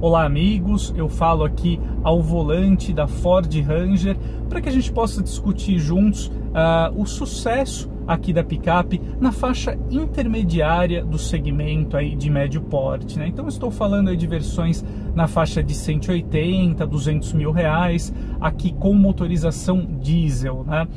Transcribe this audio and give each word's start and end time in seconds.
Olá, 0.00 0.24
amigos. 0.24 0.94
Eu 0.96 1.08
falo 1.08 1.42
aqui 1.42 1.80
ao 2.04 2.22
volante 2.22 2.92
da 2.92 3.08
Ford 3.08 3.52
Ranger 3.52 4.16
para 4.48 4.60
que 4.60 4.68
a 4.68 4.72
gente 4.72 4.92
possa 4.92 5.20
discutir 5.20 5.80
juntos 5.80 6.28
uh, 6.28 6.94
o 6.96 7.04
sucesso 7.04 7.90
aqui 8.08 8.32
da 8.32 8.42
picape 8.42 9.00
na 9.20 9.30
faixa 9.30 9.78
intermediária 9.90 11.04
do 11.04 11.18
segmento 11.18 11.96
aí 11.96 12.16
de 12.16 12.30
médio 12.30 12.62
porte. 12.62 13.18
Né? 13.18 13.28
Então, 13.28 13.46
estou 13.46 13.70
falando 13.70 14.16
de 14.16 14.26
versões 14.26 14.82
na 15.14 15.28
faixa 15.28 15.62
de 15.62 15.74
180, 15.74 16.86
200 16.86 17.34
mil 17.34 17.52
reais, 17.52 18.12
aqui 18.40 18.72
com 18.72 18.94
motorização 18.94 19.86
diesel. 20.00 20.64
Né? 20.66 20.88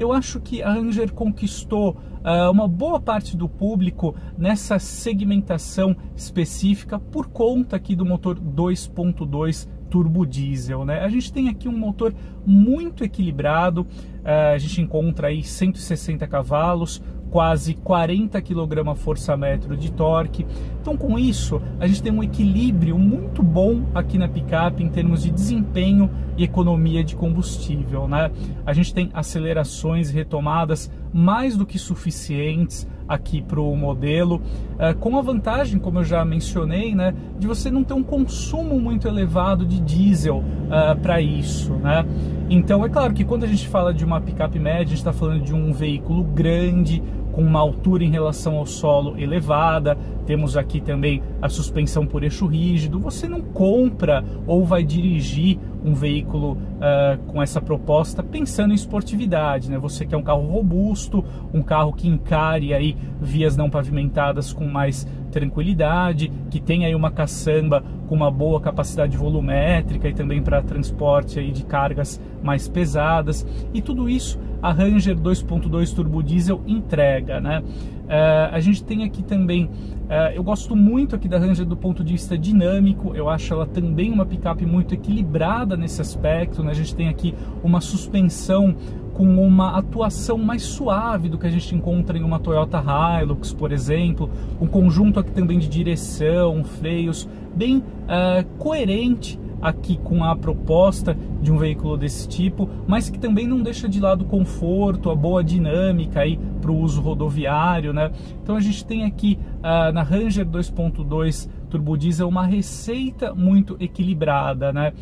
eu 0.00 0.12
acho 0.12 0.40
que 0.40 0.62
a 0.62 0.72
Ranger 0.72 1.12
conquistou 1.12 1.90
uh, 1.90 2.50
uma 2.50 2.66
boa 2.66 2.98
parte 2.98 3.36
do 3.36 3.46
público 3.46 4.14
nessa 4.36 4.78
segmentação 4.78 5.94
específica 6.16 6.98
por 6.98 7.28
conta 7.28 7.76
aqui 7.76 7.94
do 7.94 8.06
motor 8.06 8.40
2.2 8.40 9.68
turbo 9.90 10.24
diesel, 10.24 10.84
né? 10.84 11.00
A 11.00 11.08
gente 11.08 11.32
tem 11.32 11.48
aqui 11.48 11.68
um 11.68 11.76
motor 11.76 12.14
muito 12.46 13.04
equilibrado, 13.04 13.82
uh, 13.82 14.54
a 14.54 14.58
gente 14.58 14.80
encontra 14.80 15.28
aí 15.28 15.42
160 15.42 16.26
cavalos, 16.26 17.02
quase 17.30 17.74
40 17.74 18.40
kgfm 18.42 19.76
de 19.78 19.92
torque. 19.92 20.46
Então, 20.80 20.96
com 20.96 21.18
isso, 21.18 21.62
a 21.78 21.86
gente 21.86 22.02
tem 22.02 22.12
um 22.12 22.22
equilíbrio 22.22 22.98
muito 22.98 23.42
bom 23.42 23.86
aqui 23.94 24.18
na 24.18 24.28
picape 24.28 24.82
em 24.82 24.88
termos 24.88 25.22
de 25.22 25.30
desempenho 25.30 26.10
e 26.36 26.44
economia 26.44 27.04
de 27.04 27.14
combustível. 27.14 28.08
Né? 28.08 28.30
A 28.66 28.72
gente 28.72 28.92
tem 28.92 29.10
acelerações 29.14 30.10
e 30.10 30.14
retomadas 30.14 30.90
mais 31.12 31.56
do 31.56 31.64
que 31.64 31.78
suficientes 31.78 32.86
aqui 33.10 33.42
para 33.42 33.60
o 33.60 33.76
modelo, 33.76 34.40
é, 34.78 34.94
com 34.94 35.18
a 35.18 35.20
vantagem, 35.20 35.80
como 35.80 35.98
eu 35.98 36.04
já 36.04 36.24
mencionei, 36.24 36.94
né, 36.94 37.12
de 37.36 37.48
você 37.48 37.68
não 37.68 37.82
ter 37.82 37.92
um 37.92 38.04
consumo 38.04 38.78
muito 38.78 39.08
elevado 39.08 39.66
de 39.66 39.80
diesel 39.80 40.44
é, 40.70 40.94
para 40.94 41.20
isso. 41.20 41.72
Né? 41.74 42.06
Então, 42.48 42.84
é 42.84 42.88
claro 42.88 43.12
que 43.12 43.24
quando 43.24 43.42
a 43.42 43.48
gente 43.48 43.66
fala 43.66 43.92
de 43.92 44.04
uma 44.04 44.20
picape 44.20 44.60
média, 44.60 44.82
a 44.82 44.84
gente 44.84 44.98
está 44.98 45.12
falando 45.12 45.42
de 45.42 45.52
um 45.52 45.72
veículo 45.72 46.22
grande, 46.22 47.02
com 47.32 47.42
uma 47.42 47.60
altura 47.60 48.04
em 48.04 48.10
relação 48.10 48.56
ao 48.56 48.66
solo 48.66 49.18
elevada. 49.18 49.96
Temos 50.26 50.56
aqui 50.56 50.80
também 50.80 51.22
a 51.40 51.48
suspensão 51.48 52.06
por 52.06 52.22
eixo 52.22 52.46
rígido. 52.46 52.98
Você 53.00 53.28
não 53.28 53.40
compra 53.40 54.24
ou 54.46 54.64
vai 54.64 54.84
dirigir 54.84 55.58
um 55.84 55.94
veículo 55.94 56.52
uh, 56.52 57.18
com 57.26 57.42
essa 57.42 57.60
proposta 57.60 58.22
pensando 58.22 58.72
em 58.72 58.74
esportividade, 58.74 59.70
né? 59.70 59.78
Você 59.78 60.04
quer 60.04 60.16
um 60.16 60.22
carro 60.22 60.46
robusto, 60.46 61.24
um 61.52 61.62
carro 61.62 61.92
que 61.92 62.06
encare 62.06 62.74
aí 62.74 62.96
vias 63.20 63.56
não 63.56 63.70
pavimentadas 63.70 64.52
com 64.52 64.66
mais 64.66 65.06
tranquilidade, 65.30 66.30
que 66.50 66.60
tenha 66.60 66.86
aí 66.86 66.94
uma 66.94 67.10
caçamba 67.10 67.82
com 68.06 68.14
uma 68.14 68.30
boa 68.30 68.60
capacidade 68.60 69.16
volumétrica 69.16 70.08
e 70.08 70.12
também 70.12 70.42
para 70.42 70.60
transporte 70.60 71.38
aí 71.38 71.50
de 71.50 71.64
cargas 71.64 72.20
mais 72.42 72.68
pesadas. 72.68 73.46
E 73.72 73.80
tudo 73.80 74.08
isso 74.08 74.38
a 74.62 74.72
Ranger 74.72 75.16
2.2 75.16 75.94
turbo 75.94 76.22
diesel 76.22 76.60
entrega, 76.66 77.40
né? 77.40 77.62
Uh, 78.10 78.52
a 78.52 78.60
gente 78.60 78.82
tem 78.82 79.04
aqui 79.04 79.22
também, 79.22 79.66
uh, 79.66 80.34
eu 80.34 80.42
gosto 80.42 80.74
muito 80.74 81.14
aqui 81.14 81.28
da 81.28 81.38
Ranger 81.38 81.64
do 81.64 81.76
ponto 81.76 82.02
de 82.02 82.12
vista 82.12 82.36
dinâmico, 82.36 83.14
eu 83.14 83.28
acho 83.28 83.54
ela 83.54 83.66
também 83.66 84.10
uma 84.10 84.26
picape 84.26 84.66
muito 84.66 84.92
equilibrada 84.92 85.76
nesse 85.76 86.00
aspecto, 86.00 86.62
né? 86.62 86.72
A 86.72 86.74
gente 86.74 86.94
tem 86.94 87.08
aqui 87.08 87.34
uma 87.62 87.80
suspensão 87.80 88.74
com 89.20 89.46
uma 89.46 89.76
atuação 89.76 90.38
mais 90.38 90.62
suave 90.62 91.28
do 91.28 91.36
que 91.36 91.46
a 91.46 91.50
gente 91.50 91.74
encontra 91.74 92.16
em 92.16 92.22
uma 92.22 92.38
Toyota 92.38 92.82
Hilux, 92.82 93.52
por 93.52 93.70
exemplo, 93.70 94.30
um 94.58 94.66
conjunto 94.66 95.20
aqui 95.20 95.30
também 95.30 95.58
de 95.58 95.68
direção, 95.68 96.64
freios, 96.64 97.28
bem 97.54 97.76
uh, 97.76 98.46
coerente 98.56 99.38
aqui 99.60 99.98
com 99.98 100.24
a 100.24 100.34
proposta 100.34 101.14
de 101.42 101.52
um 101.52 101.58
veículo 101.58 101.98
desse 101.98 102.26
tipo, 102.26 102.66
mas 102.86 103.10
que 103.10 103.18
também 103.18 103.46
não 103.46 103.60
deixa 103.60 103.86
de 103.86 104.00
lado 104.00 104.22
o 104.22 104.24
conforto, 104.24 105.10
a 105.10 105.14
boa 105.14 105.44
dinâmica 105.44 106.20
aí 106.20 106.40
para 106.62 106.70
o 106.70 106.78
uso 106.78 107.02
rodoviário, 107.02 107.92
né? 107.92 108.10
Então 108.42 108.56
a 108.56 108.60
gente 108.60 108.86
tem 108.86 109.04
aqui 109.04 109.38
uh, 109.58 109.92
na 109.92 110.02
Ranger 110.02 110.46
2.2 110.46 111.46
turbo 111.68 111.94
diesel 111.94 112.26
uma 112.26 112.46
receita 112.46 113.34
muito 113.34 113.76
equilibrada, 113.78 114.72
né? 114.72 114.94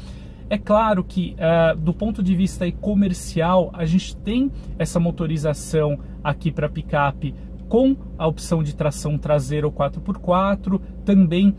É 0.51 0.57
claro 0.57 1.05
que, 1.05 1.35
uh, 1.35 1.77
do 1.77 1.93
ponto 1.93 2.23
de 2.23 2.35
vista 2.35 2.71
comercial, 2.73 3.71
a 3.75 3.85
gente 3.85 4.17
tem 4.17 4.51
essa 4.79 4.99
motorização 4.99 5.99
aqui 6.25 6.51
para 6.51 6.69
picape 6.69 7.35
com 7.69 7.95
a 8.17 8.27
opção 8.27 8.63
de 8.63 8.75
tração 8.75 9.19
traseira 9.19 9.67
ou 9.67 9.73
4x4, 9.73 10.81
também 11.09 11.57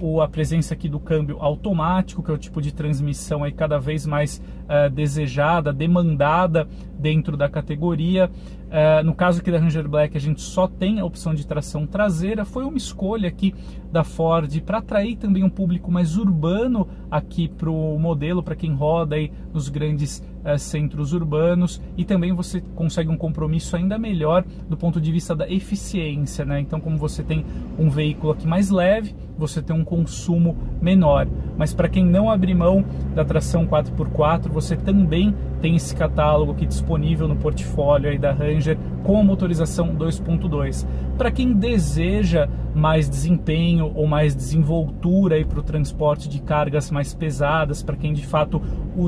uh, 0.00 0.22
a 0.22 0.26
presença 0.26 0.72
aqui 0.72 0.88
do 0.88 0.98
câmbio 0.98 1.36
automático, 1.40 2.22
que 2.22 2.30
é 2.30 2.34
o 2.34 2.38
tipo 2.38 2.62
de 2.62 2.72
transmissão 2.72 3.44
aí 3.44 3.52
cada 3.52 3.78
vez 3.78 4.06
mais 4.06 4.40
uh, 4.64 4.88
desejada, 4.88 5.74
demandada 5.74 6.66
dentro 6.98 7.36
da 7.36 7.50
categoria. 7.50 8.30
Uh, 8.68 9.02
no 9.02 9.14
caso 9.14 9.40
aqui 9.40 9.50
da 9.50 9.58
Ranger 9.58 9.88
Black, 9.88 10.14
a 10.14 10.20
gente 10.20 10.42
só 10.42 10.66
tem 10.68 11.00
a 11.00 11.04
opção 11.04 11.34
de 11.34 11.46
tração 11.46 11.86
traseira. 11.86 12.44
Foi 12.44 12.64
uma 12.64 12.76
escolha 12.76 13.28
aqui 13.28 13.54
da 13.90 14.04
Ford 14.04 14.60
para 14.60 14.78
atrair 14.78 15.16
também 15.16 15.42
um 15.42 15.48
público 15.48 15.90
mais 15.90 16.18
urbano 16.18 16.86
aqui 17.10 17.48
para 17.48 17.70
o 17.70 17.98
modelo, 17.98 18.42
para 18.42 18.54
quem 18.54 18.74
roda 18.74 19.16
aí 19.16 19.32
nos 19.54 19.70
grandes 19.70 20.22
uh, 20.44 20.58
centros 20.58 21.14
urbanos. 21.14 21.80
E 21.96 22.04
também 22.04 22.34
você 22.34 22.60
consegue 22.74 23.08
um 23.08 23.16
compromisso 23.16 23.74
ainda 23.74 23.98
melhor 23.98 24.44
do 24.68 24.76
ponto 24.76 25.00
de 25.00 25.10
vista 25.10 25.34
da 25.34 25.48
eficiência, 25.48 26.44
né? 26.44 26.60
Então, 26.60 26.78
como 26.78 26.98
você 26.98 27.22
tem 27.22 27.46
um 27.78 27.88
veículo 27.88 28.32
aqui 28.32 28.46
mais 28.46 28.68
leve, 28.78 29.14
você 29.36 29.60
tem 29.60 29.74
um 29.74 29.84
consumo 29.84 30.56
menor. 30.80 31.26
Mas 31.56 31.74
para 31.74 31.88
quem 31.88 32.04
não 32.04 32.30
abrir 32.30 32.54
mão 32.54 32.84
da 33.14 33.24
tração 33.24 33.66
4x4, 33.66 34.48
você 34.48 34.76
também 34.76 35.34
tem 35.60 35.76
esse 35.76 35.94
catálogo 35.94 36.52
aqui 36.52 36.66
disponível 36.66 37.28
no 37.28 37.36
portfólio 37.36 38.10
aí 38.10 38.18
da 38.18 38.32
Ranger 38.32 38.78
com 39.02 39.20
a 39.20 39.24
motorização 39.24 39.94
2.2. 39.94 40.86
Para 41.16 41.30
quem 41.30 41.52
deseja 41.52 42.48
mais 42.74 43.08
desempenho 43.08 43.90
ou 43.94 44.06
mais 44.06 44.34
desenvoltura 44.34 45.44
para 45.44 45.58
o 45.58 45.62
transporte 45.62 46.28
de 46.28 46.40
cargas 46.40 46.90
mais 46.90 47.12
pesadas, 47.14 47.82
para 47.82 47.96
quem 47.96 48.12
de 48.12 48.24
fato 48.24 48.62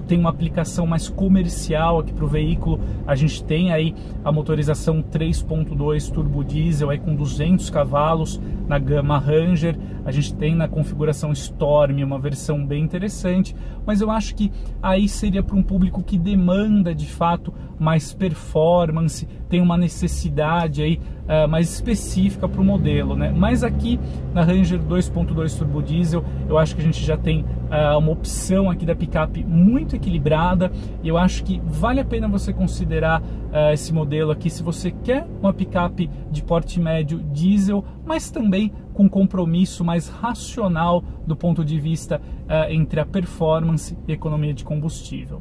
tem 0.06 0.18
uma 0.18 0.30
aplicação 0.30 0.86
mais 0.86 1.08
comercial 1.08 1.98
aqui 1.98 2.12
para 2.12 2.24
o 2.24 2.28
veículo, 2.28 2.80
a 3.06 3.14
gente 3.14 3.42
tem 3.44 3.72
aí 3.72 3.94
a 4.24 4.32
motorização 4.32 5.02
3.2 5.02 6.10
turbo 6.10 6.44
diesel 6.44 6.90
aí 6.90 6.98
com 6.98 7.14
200 7.14 7.70
cavalos 7.70 8.40
na 8.68 8.78
gama 8.78 9.18
Ranger. 9.18 9.76
A 10.10 10.12
gente 10.12 10.34
tem 10.34 10.56
na 10.56 10.66
configuração 10.66 11.30
Storm 11.30 12.02
uma 12.02 12.18
versão 12.18 12.66
bem 12.66 12.82
interessante, 12.82 13.54
mas 13.86 14.00
eu 14.00 14.10
acho 14.10 14.34
que 14.34 14.50
aí 14.82 15.08
seria 15.08 15.40
para 15.40 15.54
um 15.54 15.62
público 15.62 16.02
que 16.02 16.18
demanda 16.18 16.92
de 16.92 17.06
fato 17.06 17.54
mais 17.78 18.12
performance, 18.12 19.26
tem 19.48 19.62
uma 19.62 19.78
necessidade 19.78 20.82
aí 20.82 21.00
uh, 21.24 21.48
mais 21.48 21.72
específica 21.72 22.48
para 22.48 22.60
o 22.60 22.64
modelo, 22.64 23.16
né? 23.16 23.32
Mas 23.34 23.62
aqui 23.62 23.98
na 24.34 24.42
Ranger 24.42 24.80
2.2 24.80 25.56
turbo 25.56 25.80
diesel, 25.80 26.24
eu 26.48 26.58
acho 26.58 26.74
que 26.74 26.82
a 26.82 26.84
gente 26.84 27.02
já 27.02 27.16
tem 27.16 27.40
uh, 27.42 27.96
uma 27.96 28.10
opção 28.10 28.68
aqui 28.68 28.84
da 28.84 28.94
picape 28.94 29.44
muito 29.44 29.96
equilibrada 29.96 30.70
e 31.02 31.08
eu 31.08 31.16
acho 31.16 31.42
que 31.44 31.62
vale 31.64 32.00
a 32.00 32.04
pena 32.04 32.28
você 32.28 32.52
considerar 32.52 33.22
uh, 33.22 33.72
esse 33.72 33.94
modelo 33.94 34.30
aqui 34.32 34.50
se 34.50 34.62
você 34.62 34.90
quer 34.90 35.26
uma 35.40 35.54
picape 35.54 36.10
de 36.30 36.42
porte 36.42 36.80
médio 36.80 37.20
diesel, 37.32 37.84
mas 38.04 38.30
também 38.30 38.72
com 39.00 39.08
compromisso 39.08 39.82
mais 39.82 40.08
racional 40.08 41.02
do 41.26 41.34
ponto 41.34 41.64
de 41.64 41.80
vista 41.80 42.20
entre 42.68 43.00
a 43.00 43.06
performance 43.06 43.96
e 44.06 44.12
economia 44.12 44.52
de 44.52 44.62
combustível. 44.62 45.40